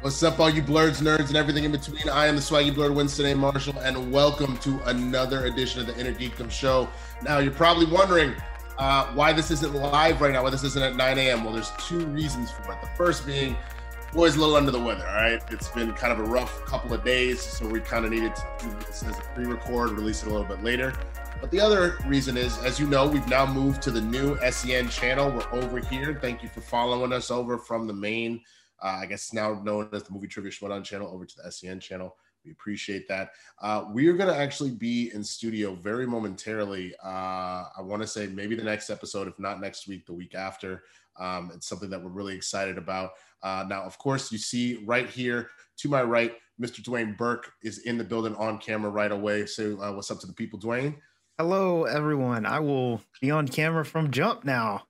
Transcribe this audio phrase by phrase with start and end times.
[0.00, 2.08] What's up, all you blurs, nerds, and everything in between?
[2.08, 3.36] I am the swaggy blurred Winston A.
[3.36, 6.88] Marshall, and welcome to another edition of the Inner Geekdom Show.
[7.22, 8.34] Now, you're probably wondering
[8.78, 11.44] uh, why this isn't live right now, why this isn't at 9 a.m.
[11.44, 12.80] Well, there's two reasons for it.
[12.80, 13.56] The first being,
[14.12, 15.42] boy's a little under the weather, all right?
[15.50, 18.42] It's been kind of a rough couple of days, so we kind of needed to
[18.60, 20.94] do this as a pre record, release it a little bit later.
[21.40, 24.88] But the other reason is, as you know, we've now moved to the new SEN
[24.88, 25.30] channel.
[25.30, 26.18] We're over here.
[26.20, 28.40] Thank you for following us over from the main
[28.82, 32.16] uh, I guess now known as the Movie Trivia channel, over to the SEN channel.
[32.44, 33.32] We appreciate that.
[33.60, 36.94] Uh, we are going to actually be in studio very momentarily.
[37.04, 40.34] Uh, I want to say maybe the next episode, if not next week, the week
[40.34, 40.84] after.
[41.18, 43.10] Um, it's something that we're really excited about.
[43.42, 46.82] Uh, now, of course, you see right here to my right, Mr.
[46.82, 49.46] Dwayne Burke is in the building on camera right away.
[49.46, 50.96] So, uh, what's up to the people, Dwayne?
[51.38, 52.46] Hello, everyone.
[52.46, 54.86] I will be on camera from Jump now.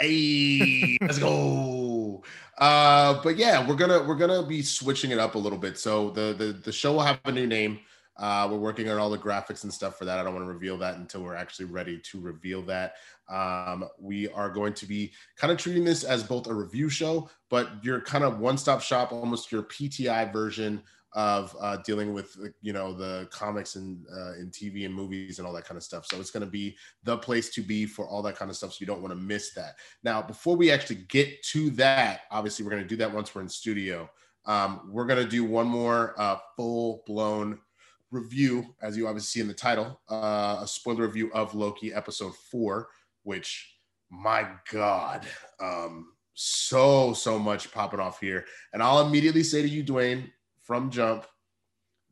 [0.00, 2.22] hey, let's go.
[2.60, 5.78] Uh, but yeah, we're gonna we're gonna be switching it up a little bit.
[5.78, 7.80] So the the the show will have a new name.
[8.20, 10.18] Uh, we're working on all the graphics and stuff for that.
[10.18, 12.96] I don't want to reveal that until we're actually ready to reveal that.
[13.30, 17.30] Um, we are going to be kind of treating this as both a review show,
[17.48, 20.82] but your kind of one stop shop, almost your PTI version
[21.12, 25.52] of uh, dealing with you know the comics and uh, TV and movies and all
[25.54, 26.06] that kind of stuff.
[26.06, 28.74] So it's going to be the place to be for all that kind of stuff.
[28.74, 29.76] So you don't want to miss that.
[30.04, 33.42] Now, before we actually get to that, obviously we're going to do that once we're
[33.42, 34.10] in studio.
[34.46, 37.58] Um, we're going to do one more uh, full blown
[38.10, 42.34] review, as you obviously see in the title, uh, a spoiler review of Loki episode
[42.50, 42.88] four,
[43.22, 43.76] which
[44.10, 45.26] my God.
[45.60, 50.30] Um, so so much popping off here and i'll immediately say to you dwayne
[50.62, 51.26] from Jump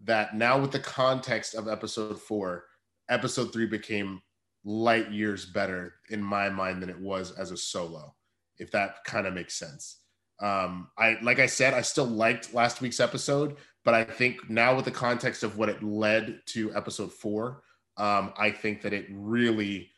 [0.04, 2.64] that now with the context of episode four,
[3.08, 4.20] episode three became
[4.64, 8.14] light years better in my mind than it was as a solo,
[8.58, 10.00] if that kind of makes sense.
[10.40, 13.56] Um, I like I said, I still liked last week's episode,
[13.88, 17.62] but I think now with the context of what it led to episode four,
[17.96, 19.88] um, I think that it really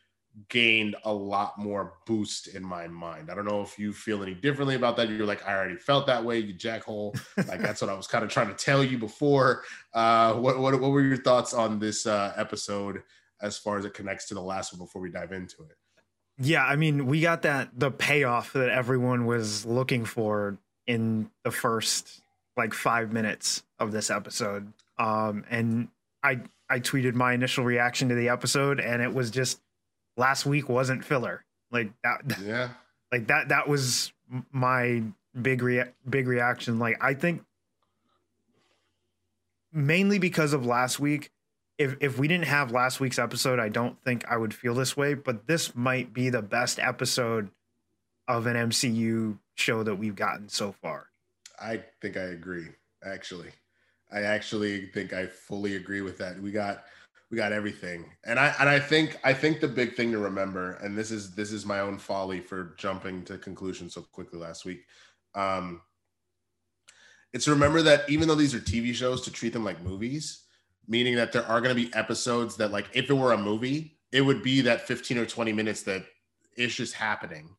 [0.47, 3.29] gained a lot more boost in my mind.
[3.29, 5.09] I don't know if you feel any differently about that.
[5.09, 7.19] You're like, I already felt that way, you jackhole.
[7.49, 9.63] like that's what I was kind of trying to tell you before.
[9.93, 13.03] Uh, what, what, what were your thoughts on this uh, episode
[13.41, 15.75] as far as it connects to the last one before we dive into it?
[16.37, 21.51] Yeah, I mean, we got that the payoff that everyone was looking for in the
[21.51, 22.21] first
[22.57, 24.71] like five minutes of this episode.
[24.97, 25.87] Um, and
[26.23, 29.59] I I tweeted my initial reaction to the episode, and it was just
[30.17, 31.43] last week wasn't filler.
[31.71, 32.39] Like that.
[32.43, 32.69] Yeah.
[33.11, 33.49] Like that.
[33.49, 34.13] That was
[34.51, 35.03] my
[35.39, 36.79] big rea- big reaction.
[36.79, 37.43] Like I think
[39.71, 41.31] mainly because of last week.
[41.77, 44.95] If if we didn't have last week's episode, I don't think I would feel this
[44.95, 45.15] way.
[45.15, 47.49] But this might be the best episode
[48.27, 51.07] of an MCU show that we've gotten so far.
[51.61, 52.67] I think I agree.
[53.03, 53.51] Actually,
[54.11, 56.41] I actually think I fully agree with that.
[56.41, 56.83] We got
[57.31, 60.73] we got everything and i and i think i think the big thing to remember
[60.83, 64.65] and this is this is my own folly for jumping to conclusions so quickly last
[64.65, 64.85] week
[65.33, 65.81] um
[67.33, 70.43] it's remember that even though these are tv shows to treat them like movies
[70.87, 73.97] meaning that there are going to be episodes that like if it were a movie
[74.11, 76.03] it would be that 15 or 20 minutes that
[76.57, 77.55] ish is happening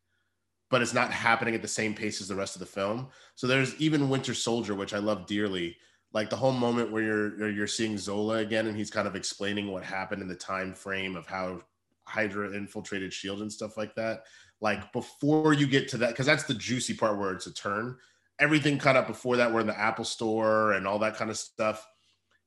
[0.72, 3.06] but it's not happening at the same pace as the rest of the film
[3.36, 5.76] so there's even winter soldier which i love dearly
[6.14, 9.68] like the whole moment where you're you're seeing Zola again and he's kind of explaining
[9.68, 11.62] what happened in the time frame of how
[12.04, 14.24] Hydra infiltrated Shield and stuff like that.
[14.60, 17.96] Like before you get to that, because that's the juicy part where it's a turn.
[18.38, 21.36] Everything cut up before that, we're in the Apple Store and all that kind of
[21.36, 21.86] stuff.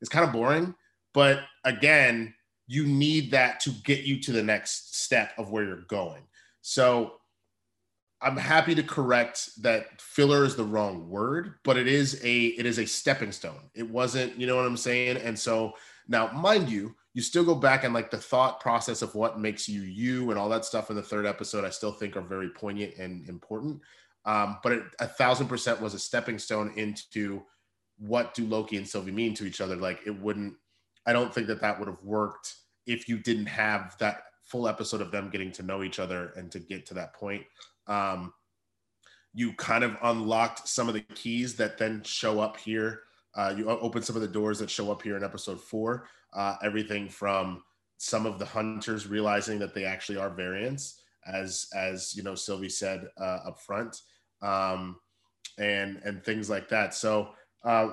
[0.02, 0.76] It's kind of boring,
[1.14, 2.34] but again,
[2.68, 6.24] you need that to get you to the next step of where you're going.
[6.62, 7.14] So
[8.26, 12.66] I'm happy to correct that filler is the wrong word, but it is a it
[12.66, 13.70] is a stepping stone.
[13.76, 15.18] It wasn't, you know what I'm saying?
[15.18, 15.74] And so
[16.08, 19.70] now, mind you, you still go back and like the thought process of what makes
[19.70, 22.50] you you and all that stuff in the third episode, I still think are very
[22.50, 23.80] poignant and important.
[24.26, 27.44] Um, but it, a thousand percent was a stepping stone into
[28.00, 29.76] what do Loki and Sylvie mean to each other.
[29.76, 30.56] Like it wouldn't.
[31.06, 32.56] I don't think that that would have worked
[32.88, 36.52] if you didn't have that full episode of them getting to know each other and
[36.52, 37.44] to get to that point.
[37.88, 38.34] Um,
[39.34, 43.02] you kind of unlocked some of the keys that then show up here.
[43.36, 46.08] Uh, you open some of the doors that show up here in episode four.
[46.34, 47.62] Uh, everything from
[47.98, 52.70] some of the hunters realizing that they actually are variants, as as you know, Sylvie
[52.70, 54.02] said uh, up front,
[54.42, 54.98] um,
[55.58, 56.94] and and things like that.
[56.94, 57.30] So,
[57.66, 57.90] uh,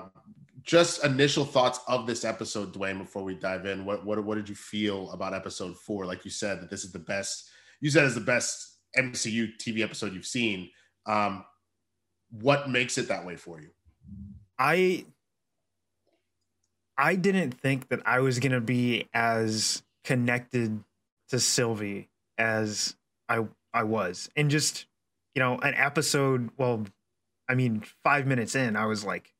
[0.61, 3.83] just initial thoughts of this episode, Dwayne, before we dive in.
[3.85, 6.05] What what what did you feel about episode four?
[6.05, 7.49] Like you said, that this is the best.
[7.81, 10.69] You said is the best MCU TV episode you've seen.
[11.05, 11.45] Um,
[12.31, 13.69] what makes it that way for you?
[14.57, 15.05] I
[16.97, 20.83] I didn't think that I was gonna be as connected
[21.29, 22.95] to Sylvie as
[23.29, 24.29] I I was.
[24.35, 24.85] And just,
[25.33, 26.85] you know, an episode, well,
[27.49, 29.33] I mean, five minutes in, I was like,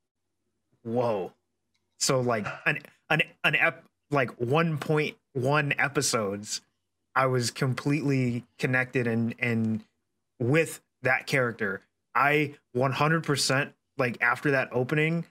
[0.84, 1.34] whoa.
[2.00, 2.80] So like an
[3.10, 6.62] an an ep like 1.1 episodes,
[7.16, 9.84] I was completely connected and and
[10.40, 11.82] with that character.
[12.16, 15.26] I 100% like after that opening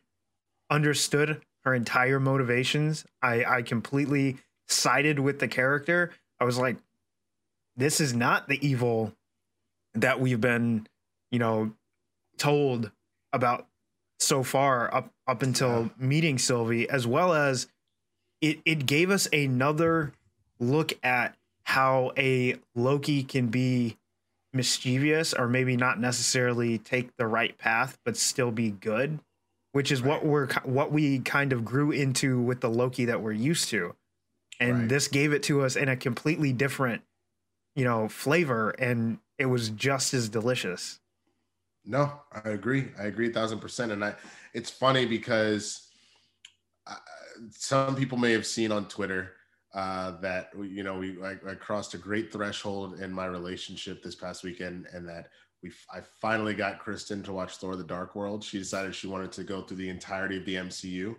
[0.71, 3.05] understood her entire motivations.
[3.21, 4.39] I I completely
[4.69, 6.13] sided with the character.
[6.41, 6.77] I was like
[7.77, 9.13] this is not the evil
[9.95, 10.87] that we've been,
[11.31, 11.73] you know,
[12.37, 12.91] told
[13.33, 13.67] about
[14.19, 15.89] so far up up until yeah.
[15.99, 17.67] meeting Sylvie as well as
[18.41, 20.13] it it gave us another
[20.61, 23.97] look at how a Loki can be
[24.53, 29.19] mischievous or maybe not necessarily take the right path but still be good
[29.73, 30.11] which is right.
[30.11, 33.95] what we're what we kind of grew into with the Loki that we're used to
[34.61, 34.89] and right.
[34.89, 37.03] this gave it to us in a completely different
[37.75, 41.01] you know flavor and it was just as delicious
[41.85, 44.15] no i agree i agree a thousand percent and i
[44.55, 45.89] it's funny because
[46.87, 46.95] uh,
[47.51, 49.33] some people may have seen on twitter
[49.75, 54.15] uh, that you know we I, I, crossed a great threshold in my relationship this
[54.15, 55.29] past weekend, and that
[55.63, 58.45] we I finally got Kristen to watch Thor: The Dark World.
[58.45, 61.15] She decided she wanted to go through the entirety of the MCU,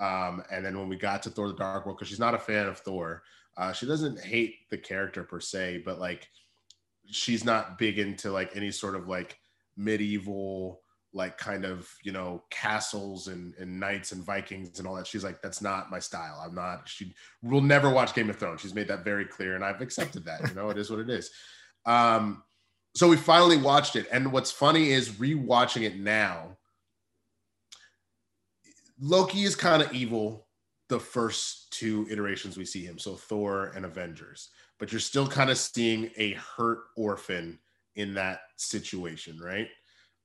[0.00, 2.38] um, and then when we got to Thor: The Dark World, because she's not a
[2.38, 3.22] fan of Thor,
[3.56, 6.28] uh, she doesn't hate the character per se, but like
[7.06, 9.38] she's not big into like any sort of like
[9.76, 10.81] medieval
[11.14, 15.06] like kind of you know castles and, and knights and vikings and all that.
[15.06, 16.42] She's like that's not my style.
[16.44, 18.60] I'm not she will never watch game of thrones.
[18.60, 21.10] She's made that very clear and i've accepted that you know it is what it
[21.10, 21.30] is.
[21.84, 22.42] Um
[22.94, 26.56] so we finally watched it and what's funny is rewatching it now
[29.00, 30.46] loki is kind of evil
[30.88, 35.50] the first two iterations we see him so thor and avengers but you're still kind
[35.50, 37.58] of seeing a hurt orphan
[37.96, 39.68] in that situation right?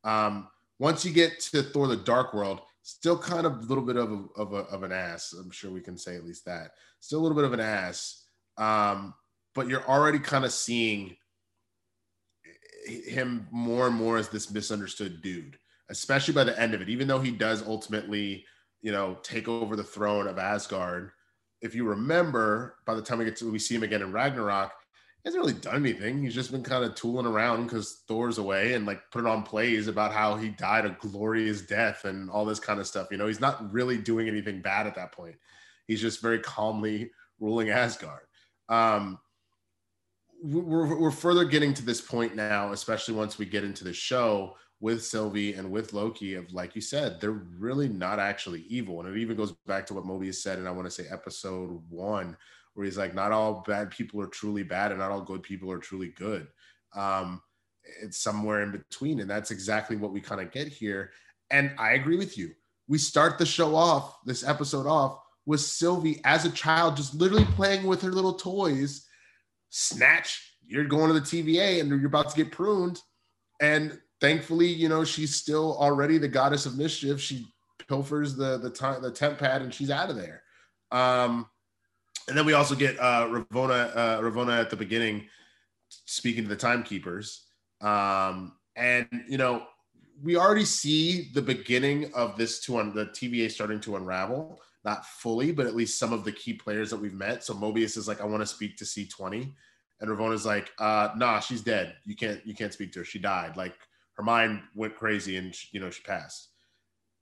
[0.04, 0.48] Um
[0.80, 4.12] once you get to Thor: The Dark World, still kind of a little bit of
[4.12, 5.34] a, of, a, of an ass.
[5.34, 6.72] I'm sure we can say at least that.
[7.00, 8.24] Still a little bit of an ass,
[8.58, 9.14] um,
[9.54, 11.16] but you're already kind of seeing
[12.86, 15.58] him more and more as this misunderstood dude,
[15.90, 16.90] especially by the end of it.
[16.90, 18.46] Even though he does ultimately,
[18.82, 21.12] you know, take over the throne of Asgard.
[21.62, 24.72] If you remember, by the time we get to we see him again in Ragnarok,
[25.28, 26.24] hasn't really done anything.
[26.24, 29.88] He's just been kind of tooling around because Thor's away and like putting on plays
[29.88, 33.08] about how he died a glorious death and all this kind of stuff.
[33.12, 35.36] You know, he's not really doing anything bad at that point.
[35.86, 38.24] He's just very calmly ruling Asgard.
[38.70, 39.20] Um,
[40.42, 44.56] we're, we're further getting to this point now, especially once we get into the show
[44.80, 49.02] with Sylvie and with Loki of like you said, they're really not actually evil.
[49.02, 51.82] And it even goes back to what Mobius said, and I want to say episode
[51.90, 52.38] one,
[52.78, 55.72] where he's like, not all bad people are truly bad, and not all good people
[55.72, 56.48] are truly good.
[56.96, 57.42] Um,
[58.04, 61.10] it's somewhere in between, and that's exactly what we kind of get here.
[61.50, 62.52] And I agree with you.
[62.88, 67.46] We start the show off, this episode off, with Sylvie as a child, just literally
[67.46, 69.08] playing with her little toys.
[69.70, 73.02] Snatch, you're going to the TVA and you're about to get pruned.
[73.60, 77.20] And thankfully, you know, she's still already the goddess of mischief.
[77.20, 77.48] She
[77.90, 80.44] pilfers the the time the temp pad and she's out of there.
[80.92, 81.48] Um,
[82.28, 85.28] and then we also get uh, Ravonna uh, Ravonna at the beginning
[85.90, 87.46] speaking to the timekeepers.
[87.82, 89.66] Um, and you know,
[90.22, 95.06] we already see the beginning of this to un- the TVA starting to unravel, not
[95.06, 97.44] fully, but at least some of the key players that we've met.
[97.44, 99.54] So Mobius is like, I want to speak to C20.
[100.00, 101.96] And Ravonna's like, uh, nah, she's dead.
[102.06, 103.06] You can't you can't speak to her.
[103.06, 103.58] She died.
[103.58, 103.74] Like
[104.14, 106.50] her mind went crazy and she, you know she passed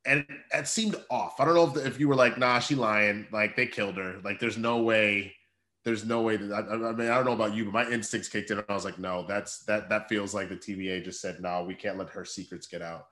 [0.06, 1.40] and it seemed off.
[1.40, 3.28] I don't know if, if you were like, nah, she lying.
[3.32, 4.20] Like they killed her.
[4.24, 5.36] Like there's no way
[5.86, 8.28] there's no way that I, I, mean I don't know about you, but my instincts
[8.28, 11.22] kicked in and I was like, no, that's that that feels like the TVA just
[11.22, 13.06] said, no, we can't let her secrets get out.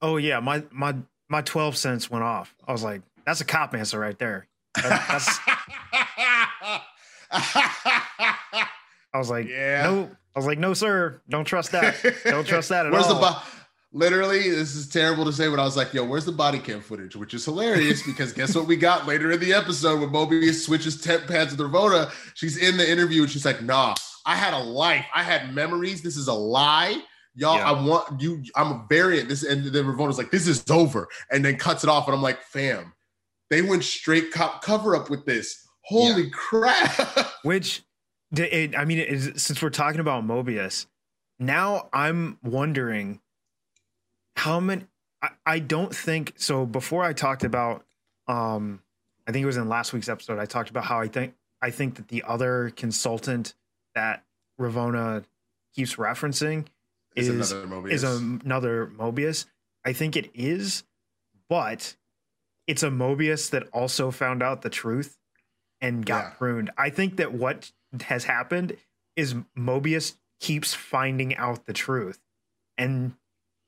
[0.00, 0.96] Oh yeah, my my
[1.28, 2.54] my twelve cents went off.
[2.66, 4.48] I was like, that's a cop answer right there.
[4.76, 5.38] That, that's.
[9.12, 9.82] I was like, yeah.
[9.82, 11.96] No, I was like, no, sir, don't trust that.
[12.24, 13.20] Don't trust that at Where's all.
[13.20, 13.36] The
[13.96, 16.82] Literally, this is terrible to say, but I was like, yo, where's the body cam
[16.82, 17.16] footage?
[17.16, 21.00] Which is hilarious because guess what we got later in the episode when Mobius switches
[21.00, 22.12] temp pads with Ravonna?
[22.34, 23.94] She's in the interview and she's like, nah,
[24.26, 25.06] I had a life.
[25.14, 26.02] I had memories.
[26.02, 27.00] This is a lie.
[27.36, 27.70] Y'all, yeah.
[27.70, 28.42] I want you.
[28.54, 29.30] I'm a variant.
[29.30, 32.06] This and then Ravonna's like, this is over, and then cuts it off.
[32.06, 32.92] And I'm like, fam,
[33.48, 35.66] they went straight cop cover up with this.
[35.84, 36.28] Holy yeah.
[36.34, 37.28] crap!
[37.44, 37.82] Which,
[38.36, 40.84] it, I mean, since we're talking about Mobius,
[41.38, 43.20] now I'm wondering
[44.36, 44.84] how many.
[45.22, 46.66] I, I don't think so.
[46.66, 47.84] Before I talked about,
[48.28, 48.80] um,
[49.26, 50.38] I think it was in last week's episode.
[50.38, 53.54] I talked about how I think I think that the other consultant
[53.94, 54.24] that
[54.60, 55.24] Ravonna
[55.74, 56.66] keeps referencing
[57.14, 57.90] is, is another Mobius.
[57.90, 59.46] is another Mobius.
[59.84, 60.84] I think it is,
[61.48, 61.96] but
[62.66, 65.18] it's a Mobius that also found out the truth
[65.80, 66.30] and got yeah.
[66.30, 66.70] pruned.
[66.76, 67.70] I think that what
[68.02, 68.76] has happened
[69.14, 72.18] is Mobius keeps finding out the truth
[72.76, 73.14] and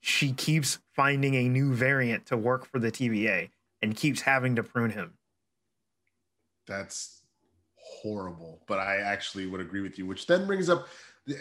[0.00, 3.50] she keeps finding a new variant to work for the TVA
[3.83, 5.14] and keeps having to prune him.
[6.67, 7.23] That's
[7.76, 10.88] horrible, but I actually would agree with you, which then brings up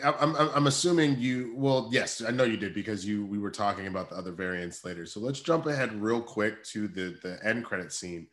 [0.03, 3.51] I'm, I'm, I'm assuming you well yes i know you did because you we were
[3.51, 7.39] talking about the other variants later so let's jump ahead real quick to the the
[7.43, 8.27] end credit scene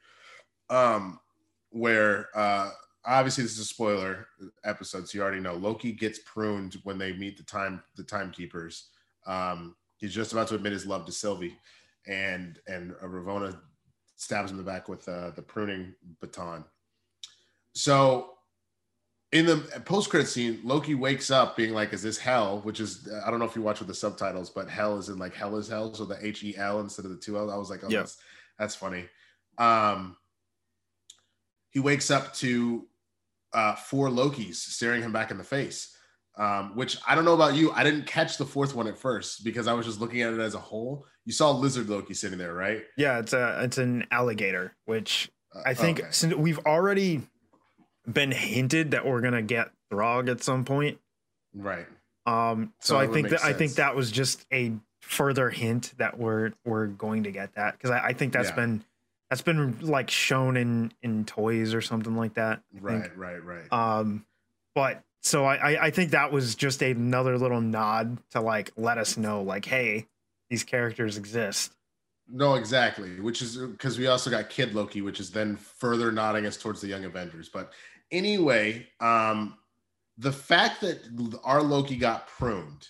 [0.71, 1.21] um
[1.71, 2.71] where uh
[3.05, 4.27] obviously this is a spoiler
[4.65, 8.89] episode so you already know loki gets pruned when they meet the time the timekeepers
[9.27, 11.57] um he's just about to admit his love to sylvie
[12.07, 13.59] and and uh, ravonna
[14.17, 16.65] stabs him in the back with uh, the pruning baton
[17.75, 18.35] so
[19.35, 23.09] in the post credit scene, Loki wakes up being like, "Is this hell?" Which is
[23.27, 25.57] I don't know if you watch with the subtitles, but hell is in like hell
[25.57, 27.51] is hell, so the H E L instead of the two L.
[27.51, 27.99] I was like, "Oh, yeah.
[27.99, 28.19] that's
[28.61, 29.07] that's funny."
[29.59, 30.17] Um,
[31.71, 32.87] he wakes up to
[33.53, 35.94] uh, four Lokis staring him back in the face.
[36.37, 37.71] Um, which I don't know about you.
[37.73, 40.41] I didn't catch the fourth one at first because I was just looking at it
[40.41, 41.07] as a whole.
[41.25, 42.83] You saw lizard Loki sitting there, right?
[42.97, 46.09] Yeah, it's a it's an alligator, which uh, I think okay.
[46.11, 47.23] since we've already
[48.11, 50.99] been hinted that we're gonna get Throg at some point.
[51.55, 51.87] Right.
[52.27, 52.73] Um.
[52.81, 53.55] So, so I think that sense.
[53.55, 54.73] I think that was just a
[55.03, 58.55] further hint that we're we're going to get that because I, I, think that's yeah.
[58.55, 58.85] been
[59.29, 62.63] that's been like shown in in toys or something like that.
[62.73, 63.17] Right.
[63.17, 63.45] Right.
[63.45, 63.73] Right.
[63.73, 64.27] Um.
[64.75, 69.17] But so I I think that was just another little nod to like let us
[69.17, 70.07] know like hey
[70.51, 71.73] these characters exist.
[72.29, 73.21] No, exactly.
[73.21, 76.81] Which is because we also got Kid Loki, which is then further nodding us towards
[76.81, 77.49] the Young Avengers.
[77.49, 77.73] But
[78.11, 79.57] anyway, um,
[80.17, 81.01] the fact that
[81.43, 82.89] our Loki got pruned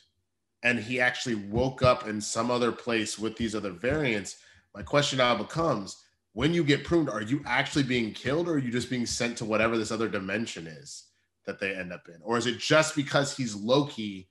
[0.62, 4.36] and he actually woke up in some other place with these other variants,
[4.74, 8.58] my question now becomes when you get pruned, are you actually being killed or are
[8.58, 11.04] you just being sent to whatever this other dimension is
[11.46, 12.20] that they end up in?
[12.22, 14.28] Or is it just because he's Loki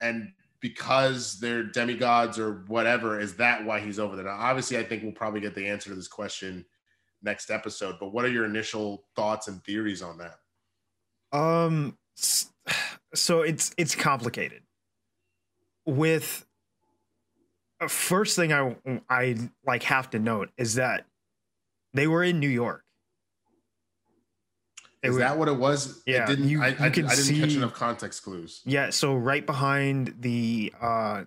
[0.00, 4.26] and because they're demigods or whatever, is that why he's over there?
[4.26, 6.64] Now, obviously, I think we'll probably get the answer to this question
[7.22, 7.96] next episode.
[7.98, 11.36] But what are your initial thoughts and theories on that?
[11.36, 11.96] Um,
[13.14, 14.62] so it's it's complicated.
[15.86, 16.44] With
[17.80, 18.76] uh, first thing I
[19.08, 19.36] I
[19.66, 21.06] like have to note is that
[21.94, 22.84] they were in New York.
[25.02, 26.02] Is that what it was?
[26.06, 28.60] Yeah, it didn't, you, I, you I, I didn't see, catch enough context clues.
[28.66, 31.24] Yeah, so right behind the uh,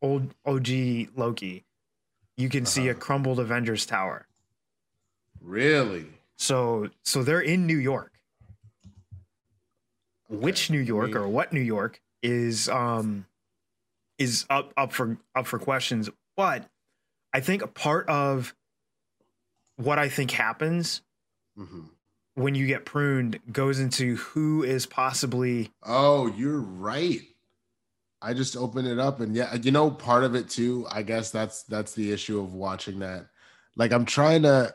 [0.00, 0.68] old OG
[1.16, 1.64] Loki,
[2.36, 2.70] you can uh-huh.
[2.70, 3.00] see a uh-huh.
[3.00, 4.26] crumbled Avengers Tower.
[5.40, 6.06] Really?
[6.36, 8.12] So so they're in New York.
[10.30, 10.38] Okay.
[10.38, 13.26] Which New York or what New York is um
[14.18, 16.08] is up up for up for questions.
[16.36, 16.66] But
[17.32, 18.54] I think a part of
[19.76, 21.02] what I think happens
[21.58, 21.82] mm-hmm.
[22.34, 25.70] When you get pruned goes into who is possibly.
[25.82, 27.20] Oh, you're right.
[28.22, 30.86] I just opened it up, and yeah, you know, part of it too.
[30.90, 33.26] I guess that's that's the issue of watching that.
[33.76, 34.74] Like, I'm trying to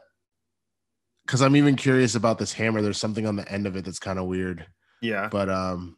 [1.26, 2.82] because I'm even curious about this hammer.
[2.82, 4.66] There's something on the end of it that's kind of weird.
[5.02, 5.28] Yeah.
[5.30, 5.98] But um,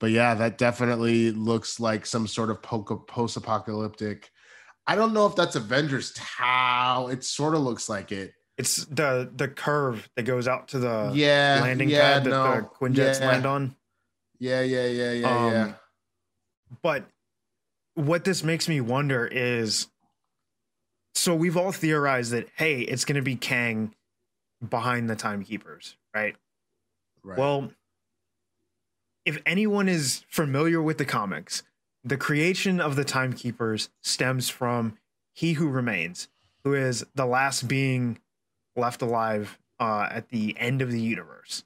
[0.00, 4.30] but yeah, that definitely looks like some sort of post-apocalyptic.
[4.86, 7.12] I don't know if that's Avengers Tower.
[7.12, 8.32] It sort of looks like it.
[8.58, 12.56] It's the the curve that goes out to the yeah landing yeah, pad that no,
[12.56, 13.28] the Quinjets yeah.
[13.28, 13.76] land on.
[14.40, 15.72] Yeah, yeah, yeah, yeah, um, yeah.
[16.82, 17.06] But
[17.94, 19.86] what this makes me wonder is
[21.14, 23.94] so we've all theorized that hey, it's going to be Kang
[24.68, 26.34] behind the timekeepers, right?
[27.22, 27.38] Right.
[27.38, 27.70] Well,
[29.24, 31.62] if anyone is familiar with the comics,
[32.04, 34.96] the creation of the timekeepers stems from
[35.32, 36.28] He Who Remains,
[36.64, 38.18] who is the last being
[38.78, 41.64] left alive uh, at the end of the universe.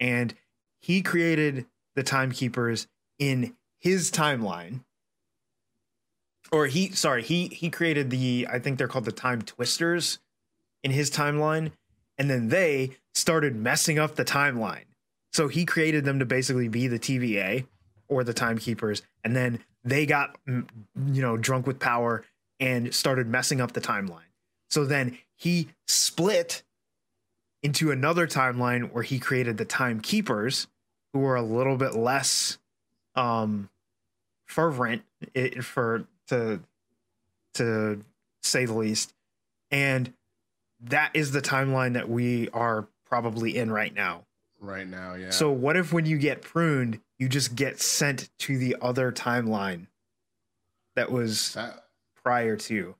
[0.00, 0.34] And
[0.80, 2.86] he created the timekeepers
[3.18, 4.80] in his timeline.
[6.52, 10.20] Or he sorry, he he created the I think they're called the time twisters
[10.84, 11.72] in his timeline
[12.18, 14.84] and then they started messing up the timeline.
[15.32, 17.66] So he created them to basically be the TVA
[18.08, 20.66] or the timekeepers, and then they got mm,
[21.12, 22.24] you know drunk with power
[22.58, 24.25] and started messing up the timeline.
[24.68, 26.62] So then he split
[27.62, 30.66] into another timeline where he created the timekeepers,
[31.12, 32.58] who were a little bit less
[33.14, 33.70] um,
[34.46, 35.02] fervent
[35.62, 36.60] for to
[37.54, 38.04] to
[38.42, 39.14] say the least,
[39.70, 40.12] and
[40.80, 44.24] that is the timeline that we are probably in right now.
[44.60, 45.30] Right now, yeah.
[45.30, 49.86] So what if when you get pruned, you just get sent to the other timeline
[50.94, 51.84] that was that
[52.22, 52.94] prior to?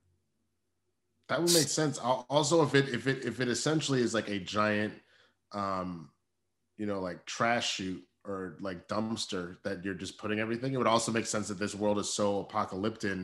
[1.28, 1.98] That would make sense.
[1.98, 4.94] Also, if it if it if it essentially is like a giant,
[5.52, 6.10] um,
[6.76, 10.86] you know, like trash chute or like dumpster that you're just putting everything, it would
[10.86, 13.18] also make sense that this world is so apocalyptic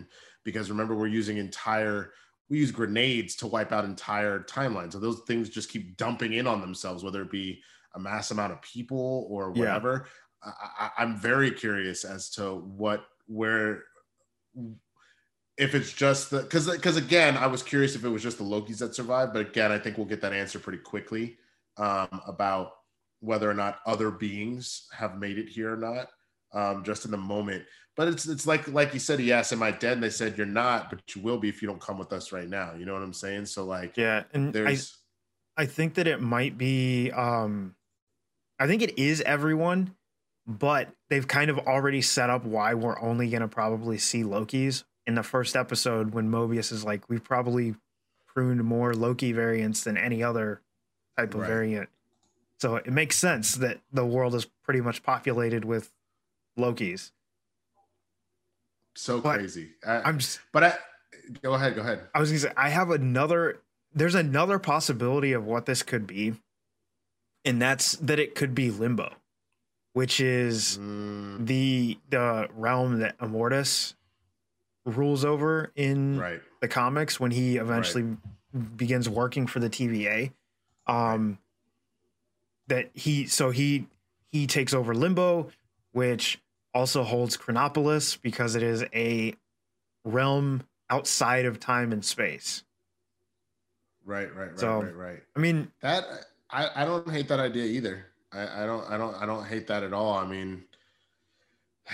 [0.44, 2.12] because remember we're using entire
[2.50, 4.92] we use grenades to wipe out entire timelines.
[4.92, 7.62] So those things just keep dumping in on themselves, whether it be
[7.94, 9.60] a mass amount of people or Yeah.
[9.60, 10.06] whatever.
[10.42, 13.84] I, I, I'm very curious as to what where
[15.62, 18.44] if it's just the because because again I was curious if it was just the
[18.44, 21.38] Lokis that survived, but again I think we'll get that answer pretty quickly
[21.76, 22.72] um, about
[23.20, 26.08] whether or not other beings have made it here or not.
[26.54, 27.64] Um, just in the moment,
[27.96, 30.36] but it's it's like like you said, he asked, "Am I dead?" And they said,
[30.36, 32.84] "You're not, but you will be if you don't come with us right now." You
[32.84, 33.46] know what I'm saying?
[33.46, 34.98] So like, Yeah, and I there's
[35.56, 37.74] I think that it might be um
[38.58, 39.94] I think it is everyone,
[40.46, 44.84] but they've kind of already set up why we're only going to probably see Loki's
[45.06, 47.74] in the first episode when Mobius is like we've probably
[48.26, 50.60] pruned more Loki variants than any other
[51.18, 51.46] type of Right.
[51.48, 51.88] variant.
[52.60, 55.92] So it makes sense that the world is pretty much populated with
[56.56, 57.12] Loki's.
[58.94, 59.70] so but crazy.
[59.86, 60.74] I, I'm just but I
[61.42, 62.08] go ahead, go ahead.
[62.14, 63.60] I was gonna say I have another.
[63.94, 66.34] There's another possibility of what this could be,
[67.44, 69.12] and that's that it could be Limbo,
[69.92, 73.94] which is Mm, the the realm that Immortus
[74.84, 78.16] rules over in right, the comics when he eventually
[78.76, 80.32] begins working for the TVA.
[80.86, 81.38] Um,
[82.68, 83.86] that he so he
[84.30, 85.50] he takes over Limbo,
[85.92, 86.40] which
[86.74, 89.34] also holds Chronopolis because it is a
[90.04, 92.64] realm outside of time and space.
[94.04, 95.22] right, right, right, So- right, right.
[95.36, 96.04] I mean, That
[96.50, 98.06] I, I don't hate that idea either.
[98.32, 100.14] I, I don't I don't I don't hate that at all.
[100.14, 100.64] I mean,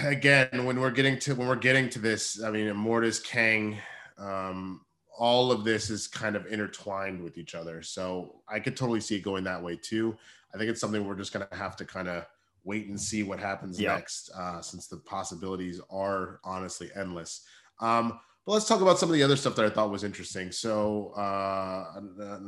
[0.03, 3.79] again, when we're getting to when we're getting to this, I mean, Immortus, Kang,
[4.19, 4.85] um,
[5.19, 7.83] all of this is kind of intertwined with each other.
[7.83, 10.17] So I could totally see it going that way too.
[10.55, 12.25] I think it's something we're just gonna have to kind of
[12.65, 13.95] wait and see what happens Yeah.
[13.97, 17.47] next, uh, since the possibilities are honestly endless.
[17.81, 20.53] Um, but let's talk about some of the other stuff that I thought was interesting.
[20.53, 22.01] So, uh,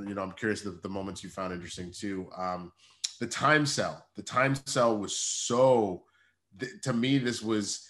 [0.07, 2.29] you know, I'm curious the, the moments you found interesting too.
[2.37, 2.73] Um,
[3.19, 6.05] the time cell, the time cell was so,
[6.59, 7.87] th- to me, this was,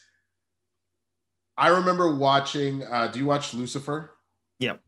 [1.57, 4.13] I remember watching, uh, do you watch Lucifer?
[4.59, 4.81] Yep.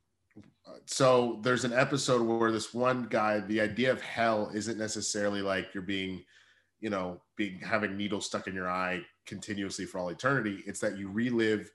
[0.67, 5.43] Uh, So there's an episode where this one guy, the idea of hell isn't necessarily
[5.43, 6.25] like you're being,
[6.81, 10.63] you know, being having needles stuck in your eye continuously for all eternity.
[10.67, 11.71] It's that you relive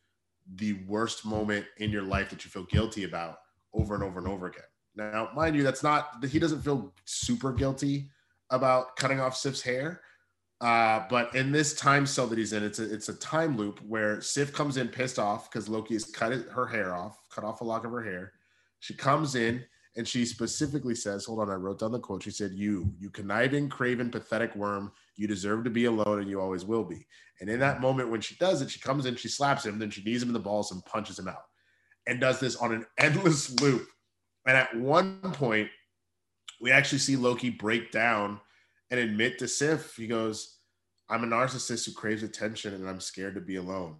[0.55, 3.39] the worst moment in your life that you feel guilty about
[3.73, 4.63] over and over and over again.
[4.95, 8.09] Now, mind you, that's not he doesn't feel super guilty
[8.49, 10.01] about cutting off Sif's hair.
[10.59, 13.79] Uh, but in this time cell that he's in, it's a it's a time loop
[13.81, 17.43] where Sif comes in pissed off because Loki has cut it, her hair off, cut
[17.43, 18.33] off a lock of her hair.
[18.79, 19.63] She comes in
[19.95, 23.11] and she specifically says, "Hold on, I wrote down the quote." She said, "You, you
[23.11, 27.05] conniving, craven, pathetic worm, you deserve to be alone, and you always will be."
[27.39, 29.91] And in that moment, when she does it, she comes in, she slaps him, then
[29.91, 31.45] she knees him in the balls and punches him out,
[32.07, 33.87] and does this on an endless loop.
[34.47, 35.69] And at one point,
[36.59, 38.39] we actually see Loki break down
[38.91, 39.95] and admit to Sif.
[39.95, 40.57] He goes,
[41.09, 43.97] "I'm a narcissist who craves attention, and I'm scared to be alone."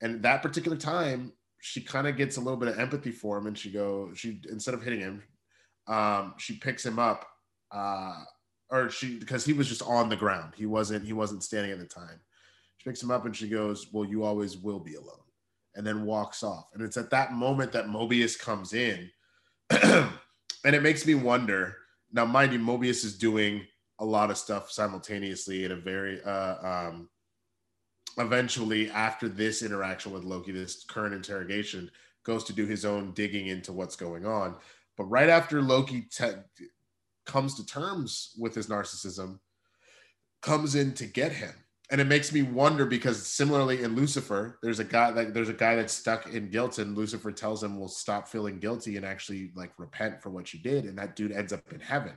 [0.00, 3.46] And that particular time, she kind of gets a little bit of empathy for him,
[3.46, 5.22] and she go, she instead of hitting him,
[5.86, 7.24] um, she picks him up,
[7.70, 8.24] uh,
[8.68, 10.54] or she because he was just on the ground.
[10.56, 12.20] He wasn't he wasn't standing at the time.
[12.78, 15.22] She picks him up and she goes, "Well, you always will be alone,"
[15.76, 16.66] and then walks off.
[16.74, 19.08] And it's at that moment that Mobius comes in,
[19.70, 20.10] and
[20.64, 21.76] it makes me wonder.
[22.12, 23.64] Now, mind you, Mobius is doing
[24.02, 27.08] a lot of stuff simultaneously in a very uh um
[28.18, 31.90] eventually after this interaction with Loki, this current interrogation,
[32.24, 34.56] goes to do his own digging into what's going on.
[34.96, 36.42] But right after Loki te-
[37.24, 39.38] comes to terms with his narcissism,
[40.42, 41.54] comes in to get him.
[41.90, 45.54] And it makes me wonder because similarly in Lucifer, there's a guy like there's a
[45.54, 49.52] guy that's stuck in guilt, and Lucifer tells him, "Well, stop feeling guilty and actually
[49.54, 52.16] like repent for what you did." And that dude ends up in heaven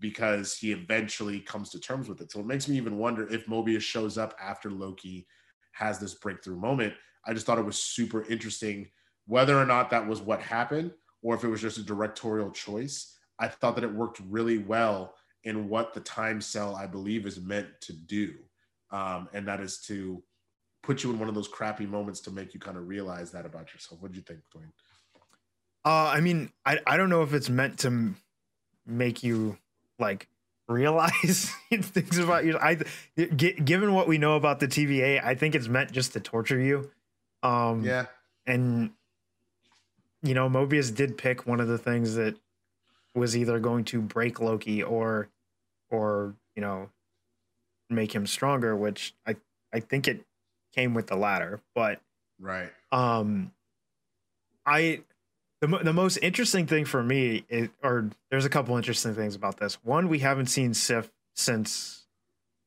[0.00, 2.30] because he eventually comes to terms with it.
[2.30, 5.26] So it makes me even wonder if Mobius shows up after Loki
[5.72, 6.94] has this breakthrough moment.
[7.26, 8.88] I just thought it was super interesting
[9.26, 13.16] whether or not that was what happened or if it was just a directorial choice.
[13.38, 17.40] I thought that it worked really well in what the time cell I believe is
[17.40, 18.34] meant to do.
[18.90, 20.22] Um, and that is to
[20.82, 23.46] put you in one of those crappy moments to make you kind of realize that
[23.46, 24.00] about yourself.
[24.00, 24.70] What do you think, Dwayne?
[25.84, 28.14] Uh, I mean, I, I don't know if it's meant to
[28.86, 29.58] make you
[29.98, 30.28] like
[30.68, 32.58] realize things about you.
[32.58, 32.78] I
[33.16, 36.58] g- given what we know about the TVA, I think it's meant just to torture
[36.60, 36.90] you.
[37.42, 38.06] Um, yeah,
[38.46, 38.90] and
[40.22, 42.36] you know, Mobius did pick one of the things that
[43.14, 45.28] was either going to break Loki or,
[45.90, 46.88] or you know,
[47.90, 48.74] make him stronger.
[48.74, 49.36] Which I
[49.72, 50.24] I think it
[50.74, 52.00] came with the latter, but
[52.40, 52.72] right.
[52.90, 53.52] Um,
[54.66, 55.02] I
[55.66, 59.58] the, the most interesting thing for me is, or there's a couple interesting things about
[59.58, 59.74] this.
[59.84, 62.04] One, we haven't seen Sif since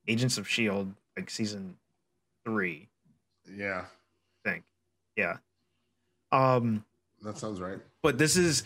[0.08, 1.78] Agents of Shield, like season
[2.46, 2.88] three.
[3.54, 3.86] Yeah,
[4.46, 4.64] I think.
[5.16, 5.38] Yeah.
[6.32, 6.86] Um,
[7.22, 7.80] that sounds right.
[8.02, 8.64] But this is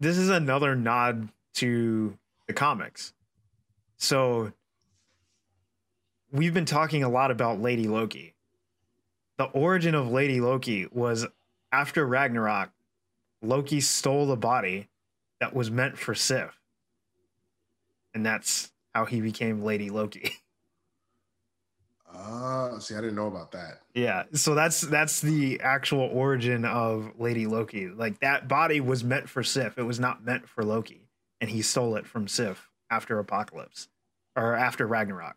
[0.00, 3.12] this is another nod to the comics.
[3.96, 4.52] So
[6.32, 8.34] we've been talking a lot about Lady Loki.
[9.36, 11.26] The origin of Lady Loki was
[11.72, 12.70] after Ragnarok,
[13.42, 14.88] Loki stole the body
[15.40, 16.58] that was meant for Sif.
[18.14, 20.32] And that's how he became Lady Loki.
[22.12, 23.80] Uh, see, I didn't know about that.
[23.94, 27.88] Yeah, so that's that's the actual origin of Lady Loki.
[27.88, 29.78] Like that body was meant for Sif.
[29.78, 31.08] It was not meant for Loki,
[31.40, 33.88] and he stole it from Sif after Apocalypse
[34.34, 35.36] or after Ragnarok.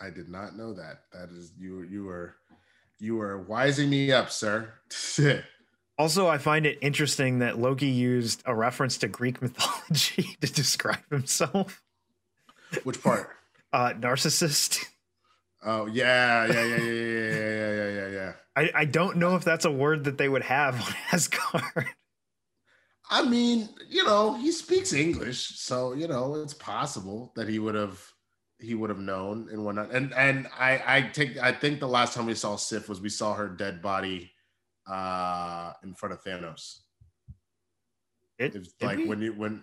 [0.00, 1.02] I did not know that.
[1.12, 1.82] That is you.
[1.82, 2.36] You are
[2.98, 4.72] you are wising me up, sir.
[5.98, 11.08] also, I find it interesting that Loki used a reference to Greek mythology to describe
[11.10, 11.82] himself.
[12.84, 13.30] Which part?
[13.72, 14.84] uh, narcissist.
[15.64, 18.32] Oh yeah, yeah, yeah, yeah, yeah, yeah, yeah, yeah, yeah.
[18.56, 21.86] I, I don't know if that's a word that they would have on Asgard.
[23.10, 27.74] I mean, you know, he speaks English, so you know it's possible that he would
[27.74, 28.00] have
[28.60, 29.90] he would have known and whatnot.
[29.90, 33.08] And and I I take I think the last time we saw Sif was we
[33.08, 34.30] saw her dead body
[34.90, 36.78] uh in front of Thanos.
[38.38, 39.62] It, it like when you when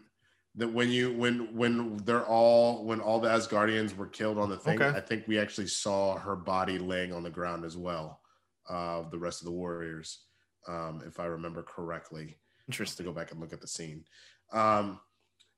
[0.56, 4.58] that when you when when they're all when all the Asgardians were killed on the
[4.58, 4.98] thing, okay.
[4.98, 8.22] I think we actually saw her body laying on the ground as well.
[8.70, 10.26] Uh, the rest of the warriors,
[10.68, 12.38] um, if I remember correctly.
[12.68, 14.06] Interesting to go back and look at the scene.
[14.52, 15.00] Um,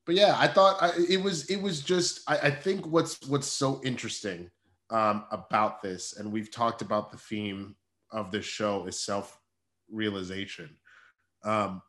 [0.06, 3.48] but yeah, I thought I, it was it was just I, I think what's what's
[3.48, 4.50] so interesting
[4.90, 7.76] um, about this, and we've talked about the theme
[8.12, 9.40] of this show is self
[9.92, 10.70] realization.
[11.44, 11.82] Um,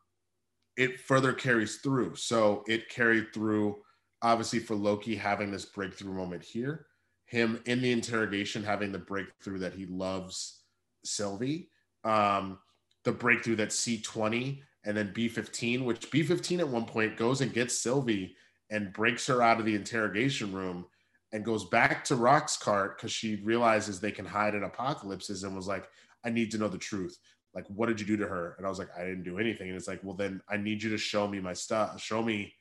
[0.77, 2.15] it further carries through.
[2.15, 3.77] So it carried through,
[4.21, 6.85] obviously, for Loki having this breakthrough moment here,
[7.25, 10.61] him in the interrogation having the breakthrough that he loves
[11.03, 11.69] Sylvie,
[12.03, 12.59] um,
[13.03, 17.77] the breakthrough that C20 and then B15, which B15 at one point goes and gets
[17.77, 18.35] Sylvie
[18.69, 20.85] and breaks her out of the interrogation room
[21.33, 25.67] and goes back to Roxxcart because she realizes they can hide in apocalypses and was
[25.67, 25.87] like,
[26.23, 27.17] I need to know the truth
[27.53, 28.55] like what did you do to her?
[28.57, 29.67] And i was like i didn't do anything.
[29.67, 32.53] And it's like well then i need you to show me my stuff show me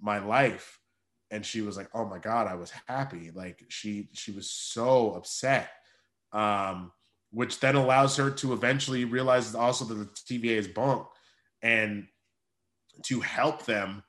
[0.00, 0.78] my life.
[1.30, 3.30] And she was like oh my god i was happy.
[3.34, 5.70] Like she she was so upset.
[6.32, 6.92] Um
[7.32, 11.06] which then allows her to eventually realize also that the tva is bunk
[11.62, 12.06] and
[13.04, 14.02] to help them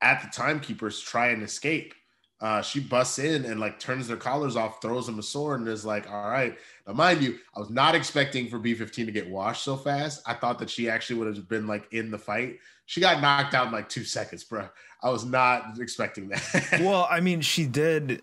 [0.00, 1.92] at the timekeepers try and escape
[2.40, 5.68] uh, she busts in and like turns their collars off, throws them a sword, and
[5.68, 9.28] is like, "All right." Now, mind you, I was not expecting for B15 to get
[9.28, 10.22] washed so fast.
[10.24, 12.58] I thought that she actually would have been like in the fight.
[12.86, 14.68] She got knocked out in like two seconds, bro.
[15.02, 16.78] I was not expecting that.
[16.80, 18.22] well, I mean, she did.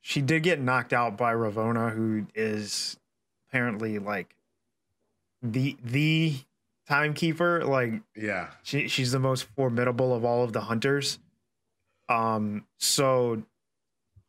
[0.00, 2.96] She did get knocked out by Ravonna, who is
[3.48, 4.34] apparently like
[5.42, 6.34] the the
[6.88, 7.64] timekeeper.
[7.64, 11.20] Like, yeah, she she's the most formidable of all of the hunters.
[12.08, 13.42] Um, so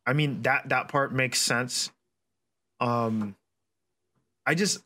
[0.06, 1.90] I mean that that part makes sense.
[2.80, 3.36] Um
[4.46, 4.82] I just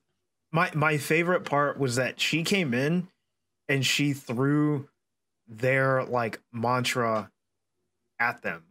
[0.52, 3.08] my my favorite part was that she came in
[3.68, 4.88] and she threw
[5.48, 7.30] their like mantra
[8.18, 8.64] at them.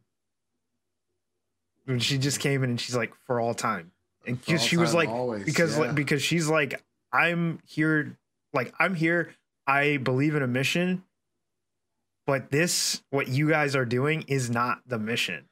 [1.85, 3.91] when she just came in and she's like for all time,
[4.25, 5.85] and because she was like always, because yeah.
[5.85, 6.81] like because she's like
[7.11, 8.17] I'm here,
[8.53, 9.33] like I'm here.
[9.67, 11.03] I believe in a mission,
[12.25, 15.49] but this what you guys are doing is not the mission.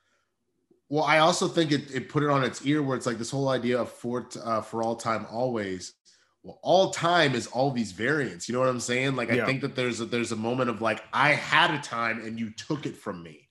[0.89, 3.31] Well, I also think it, it put it on its ear where it's like this
[3.31, 5.93] whole idea of for uh, for all time always.
[6.43, 8.49] Well, all time is all these variants.
[8.49, 9.15] You know what I'm saying?
[9.15, 9.43] Like Yeah.
[9.43, 12.39] I think that there's a, there's a moment of like I had a time and
[12.39, 13.47] you took it from me.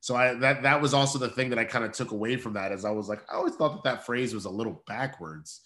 [0.00, 2.54] So I that that was also the thing that I kind of took away from
[2.54, 5.60] that as I was like I always thought that that phrase was a little backwards,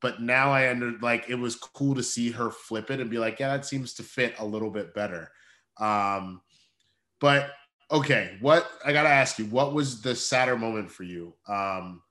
[0.00, 3.18] but now I under like it was cool to see her flip it and be
[3.18, 5.30] like yeah that seems to fit a little bit better.
[5.78, 6.40] Um,
[7.20, 7.50] but
[7.90, 11.34] okay, what I gotta ask you, what was the sadder moment for you?
[11.48, 12.02] Um,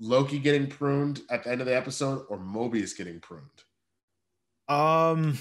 [0.00, 3.44] Loki getting pruned at the end of the episode, or Mobius getting pruned?
[4.68, 5.38] Um,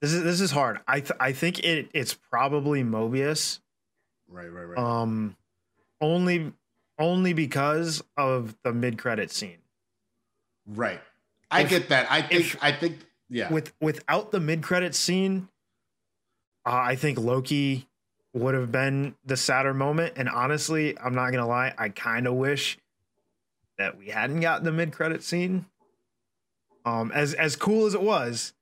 [0.00, 0.80] this is this is hard.
[0.86, 3.58] I th- I think it it's probably Mobius.
[4.28, 4.78] Right, right, right.
[4.78, 5.36] Um,
[6.00, 6.52] only
[6.98, 9.58] only because of the mid credit scene.
[10.66, 11.00] right.
[11.50, 12.10] I if- get that.
[12.10, 12.40] I think.
[12.40, 12.98] if- I think.
[13.28, 13.52] Yeah.
[13.52, 15.48] With without the mid credit scene,
[16.64, 17.88] uh, I think Loki
[18.32, 20.14] would have been the sadder moment.
[20.16, 22.78] And honestly, I'm not gonna lie, I kind of wish
[23.78, 25.66] that we hadn't gotten the mid credit scene.
[26.84, 28.52] Um, as as cool as it was,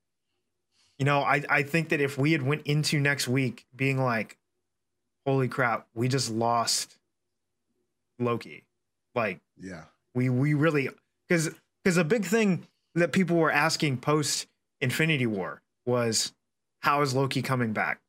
[0.99, 4.39] you know, I I think that if we had went into next week being like,
[5.27, 6.97] holy crap, we just lost
[8.19, 8.65] Loki,
[9.15, 9.85] like yeah.
[10.15, 10.89] we we really
[11.29, 11.51] because
[11.83, 14.47] because a big thing that people were asking post
[14.81, 16.33] Infinity War was
[16.81, 18.01] how is Loki coming back?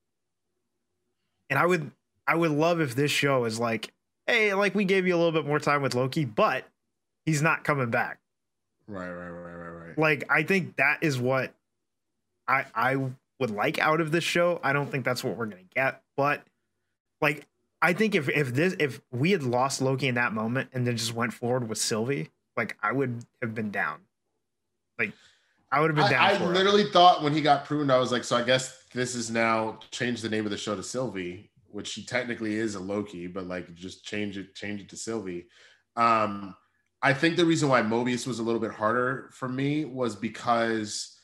[1.49, 1.91] And I would
[2.27, 3.93] I would love if this show is like,
[4.27, 6.65] hey, like we gave you a little bit more time with Loki, but
[7.25, 8.19] he's not coming back.
[8.87, 9.97] Right, right, right, right, right.
[9.97, 11.53] Like I think that is what
[12.47, 12.95] I I
[13.39, 14.59] would like out of this show.
[14.63, 16.43] I don't think that's what we're gonna get, but
[17.21, 17.47] like
[17.81, 20.97] I think if if this if we had lost Loki in that moment and then
[20.97, 23.99] just went forward with Sylvie, like I would have been down.
[24.99, 25.13] Like
[25.71, 26.23] I would have been down.
[26.23, 26.55] I, I for it.
[26.55, 29.79] literally thought when he got pruned, I was like, so I guess this is now
[29.91, 33.45] change the name of the show to Sylvie, which she technically is a Loki, but
[33.47, 35.47] like just change it, change it to Sylvie.
[35.95, 36.55] Um,
[37.01, 41.19] I think the reason why Mobius was a little bit harder for me was because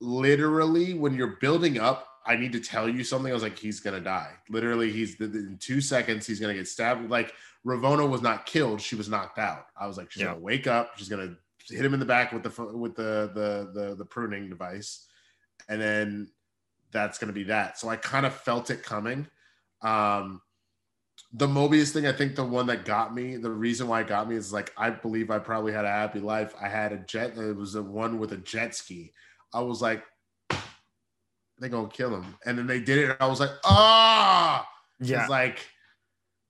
[0.00, 3.30] literally when you're building up, I need to tell you something.
[3.30, 4.30] I was like, he's gonna die.
[4.48, 7.10] Literally, he's in two seconds, he's gonna get stabbed.
[7.10, 7.32] Like
[7.66, 9.66] Ravonna was not killed; she was knocked out.
[9.76, 10.28] I was like, she's Yeah.
[10.28, 11.36] gonna wake up, she's gonna
[11.68, 15.06] hit him in the back with the with the the the, the pruning device,
[15.68, 16.28] and then
[16.90, 17.78] that's gonna be that.
[17.78, 19.26] So I kind of felt it coming.
[19.82, 20.40] Um,
[21.34, 24.28] the Mobius thing, I think the one that got me, the reason why it got
[24.28, 26.54] me is like I believe I probably had a happy life.
[26.60, 29.12] I had a jet, it was a one with a jet ski.
[29.54, 30.02] I was like,
[31.58, 33.04] they're gonna kill him, and then they did it.
[33.10, 34.66] And I was like, ah,
[35.00, 35.20] Yeah.
[35.22, 35.66] it's like,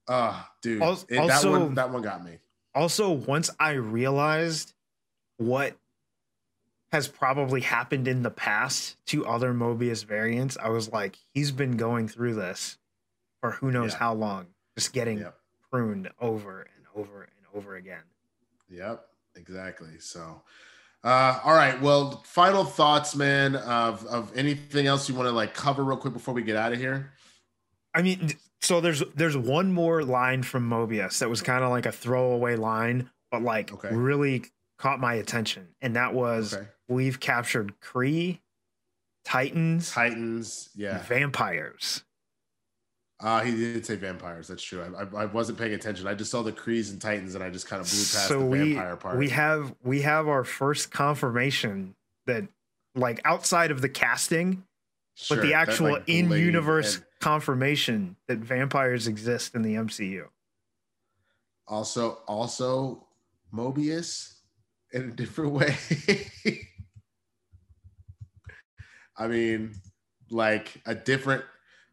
[0.08, 2.38] ah, dude, Als- It- also- that one, that one got me.
[2.74, 4.72] also, once I realized
[5.46, 5.76] what
[6.92, 11.76] has probably happened in the past to other Mobius variants, I was like, he's been
[11.76, 12.76] going through this
[13.40, 13.98] for who knows Yeah.
[13.98, 15.24] how long, just getting
[15.70, 18.02] pruned over and over and over again.
[18.68, 19.98] yep, exactly.
[19.98, 20.42] So.
[21.04, 21.80] Uh, all right.
[21.82, 26.12] Well, final thoughts, man, of, of anything else you want to like cover real quick
[26.12, 27.10] before we get out of here.
[27.92, 31.86] I mean, so there's there's one more line from Mobius that was kind of like
[31.86, 33.88] a throwaway line, but like Okay.
[33.92, 34.44] really
[34.82, 36.66] caught my attention, and that was Okay.
[36.88, 38.40] we've captured Kree,
[39.24, 40.98] Titans, Titans, yeah.
[41.04, 42.02] vampires.
[43.20, 44.48] Uh, he didn't say vampires.
[44.48, 44.82] That's true.
[44.82, 46.08] I, I, I wasn't paying attention.
[46.08, 48.40] I just saw the Krees and Titans, and I just kind of blew past So
[48.40, 49.16] the we vampire part.
[49.18, 51.94] we have we have our first confirmation
[52.26, 52.48] that
[52.96, 54.64] like outside of the casting,
[55.14, 60.24] Sure, but the actual like, in-universe and confirmation that vampires exist in the MCU.
[61.68, 63.06] also, also
[63.54, 64.38] Mobius
[64.92, 65.76] in a different way.
[69.16, 69.74] I mean,
[70.30, 71.44] like a different.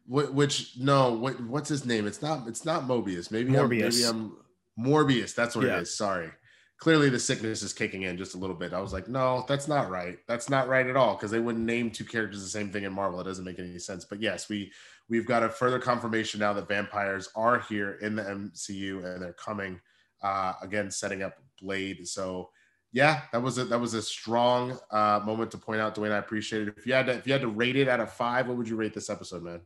[0.08, 2.06] Which no, what, what's his name?
[2.06, 2.48] It's not.
[2.48, 3.30] It's not Mobius.
[3.30, 4.36] Maybe I'm, maybe I'm
[4.78, 5.34] Morbius.
[5.34, 5.76] That's what Yeah.
[5.78, 5.96] it is.
[5.96, 6.30] Sorry.
[6.78, 8.72] Clearly, the sickness is kicking in just a little bit.
[8.72, 10.16] I was like, no, that's not right.
[10.26, 12.92] That's not right at all because they wouldn't name two characters the same thing in
[12.92, 13.20] Marvel.
[13.20, 14.04] It doesn't make any sense.
[14.06, 14.72] But yes, we
[15.08, 19.34] we've got a further confirmation now that vampires are here in the MCU and they're
[19.34, 19.78] coming.
[20.22, 22.08] Uh, again, setting up Blade.
[22.08, 22.50] So
[22.92, 26.10] yeah, that was a that was a strong uh, moment to point out, Dwayne.
[26.10, 26.74] I appreciate it.
[26.76, 28.68] If you had to if you had to rate it out of five, what would
[28.68, 29.60] you rate this episode, man?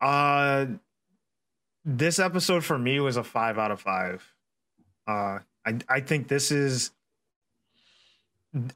[0.00, 0.66] Uh
[1.84, 4.34] this episode for me was a five out of five.
[5.06, 6.90] Uh I I think this is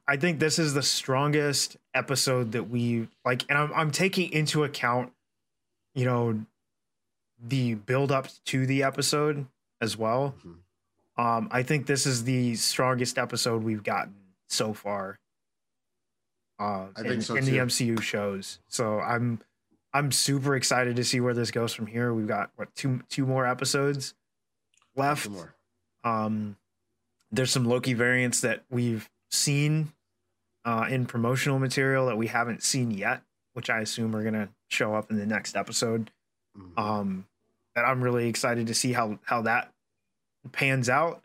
[0.07, 4.63] I think this is the strongest episode that we like and I'm I'm taking into
[4.63, 5.13] account,
[5.95, 6.41] you know,
[7.45, 9.47] the build up to the episode
[9.81, 10.35] as well.
[10.39, 10.53] Mm-hmm.
[11.19, 14.15] Um, I think this is the strongest episode we've gotten
[14.49, 15.19] so far.
[16.61, 18.61] Uh, I in, think so in the MCU shows.
[18.69, 19.41] So I'm
[19.93, 22.15] I'm super excited to see where this goes from here.
[22.15, 24.15] We've got what two two more episodes
[24.97, 25.29] left.
[25.29, 25.55] More.
[26.05, 26.57] Um,
[27.33, 29.93] there's some Loki variants that we've seen
[30.65, 33.23] uh, in promotional material that we haven't seen yet,
[33.55, 36.11] which I assume are gonna show up in the next episode.
[36.57, 36.79] Mm-hmm.
[36.79, 37.27] Um,
[37.75, 39.73] that I'm really excited to see how how that
[40.53, 41.23] pans out,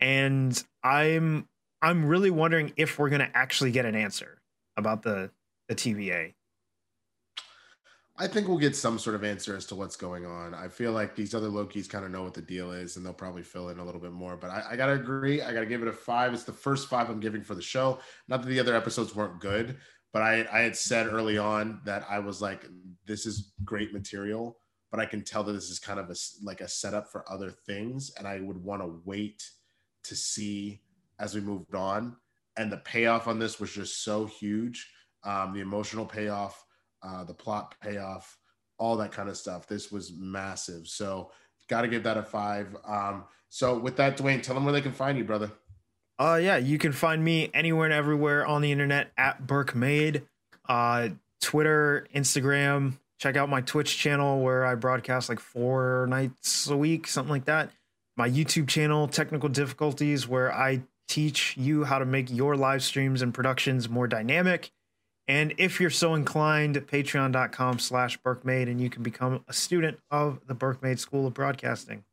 [0.00, 1.48] and I'm
[1.82, 4.40] I'm really wondering if we're gonna actually get an answer
[4.76, 5.30] about the
[5.68, 6.34] the TVA.
[8.18, 10.54] I think we'll get some sort of answer as to what's going on.
[10.54, 13.12] I feel like these other Lokis kind of know what the deal is, and they'll
[13.12, 14.38] probably fill in a little bit more.
[14.38, 15.42] But I, I gotta agree.
[15.42, 16.32] I gotta give it a five.
[16.32, 17.98] It's the first five I'm giving for the show.
[18.26, 19.76] Not that the other episodes weren't good,
[20.14, 22.64] but I, I had said early on that I was like,
[23.06, 24.56] this is great material,
[24.96, 27.50] but I can tell that this is kind of a like a setup for other
[27.50, 29.48] things, and I would want to wait
[30.04, 30.80] to see
[31.20, 32.16] as we moved on.
[32.56, 34.90] And the payoff on this was just so huge.
[35.24, 36.66] Um, the emotional payoff
[37.02, 38.38] uh, the plot payoff,
[38.78, 39.66] all that kind of stuff.
[39.66, 40.86] This was massive.
[40.86, 41.30] So
[41.68, 42.76] got to give that a five.
[42.86, 45.50] Um, so with that, Dwayne, tell them where they can find you, brother.
[46.18, 50.22] Uh, yeah, you can find me anywhere and everywhere on the internet at Burke Made,
[50.68, 52.98] uh, Twitter, Instagram.
[53.18, 57.46] Check out my Twitch channel where I broadcast like four nights a week, something like
[57.46, 57.70] that.
[58.16, 63.22] My YouTube channel, Technical Difficulties, where I teach you how to make your live streams
[63.22, 64.70] and productions more dynamic.
[65.28, 70.40] And if you're so inclined, patreon.com slash Burkemade, and you can become a student of
[70.46, 72.04] the Burkemade School of Broadcasting.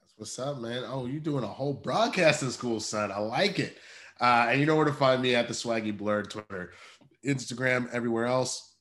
[0.00, 0.84] That's what's up, man.
[0.86, 3.12] Oh, you're doing a whole broadcasting school, son.
[3.12, 3.78] I like it.
[4.20, 6.72] Uh, and you know where to find me at the Swaggy Blerd Twitter,
[7.26, 8.71] Instagram, everywhere else.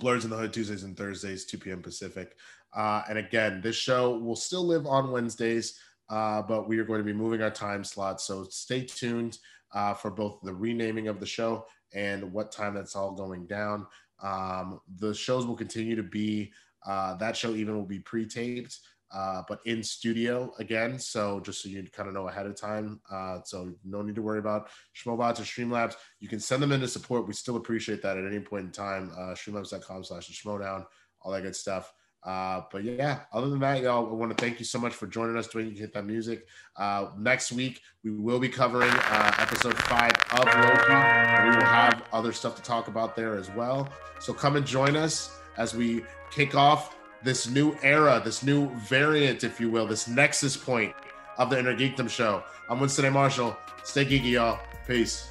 [0.00, 1.82] Blerds in the Hood Tuesdays and Thursdays, 2 p.m.
[1.82, 2.36] Pacific.
[2.74, 5.78] Uh, and again, this show will still live on Wednesdays,
[6.08, 8.20] uh, but we are going to be moving our time slot.
[8.20, 9.38] So stay tuned
[9.74, 13.86] uh, for both the renaming of the show and what time that's all going down.
[14.22, 16.52] Um, the shows will continue to be
[16.86, 18.78] uh, that show even will be pre-taped,
[19.12, 20.98] uh, but in studio again.
[20.98, 23.00] So just so you kind of know ahead of time.
[23.10, 25.94] Uh, so no need to worry about Schmobots or Streamlabs.
[26.20, 27.26] You can send them in to support.
[27.26, 29.10] We still appreciate that at any point in time.
[29.16, 30.86] Uh, streamlabs.com slash Schmodown,
[31.20, 31.92] all that good stuff.
[32.24, 35.08] Uh, but yeah, other than that, y'all, I want to thank you so much for
[35.08, 35.48] joining us.
[35.48, 36.46] Dwayne, you hit that music.
[36.76, 41.48] Uh, next week, we will be covering uh, episode five of Loki.
[41.48, 43.88] We will have other stuff to talk about there as well.
[44.20, 49.44] So come and join us as we kick off this new era, this new variant,
[49.44, 50.94] if you will, this nexus point
[51.38, 52.42] of the Inner Geekdom Show.
[52.68, 53.10] I'm Winston A.
[53.10, 53.56] Marshall.
[53.84, 54.60] Stay geeky, y'all.
[54.86, 55.30] Peace.